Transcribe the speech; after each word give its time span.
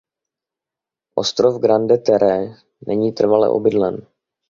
Ostrov 1.15 1.59
Grande 1.61 1.97
Terre 2.01 2.55
není 2.87 3.11
trvale 3.11 3.49
obydlen. 3.49 4.07